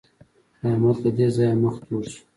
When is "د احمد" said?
0.59-0.97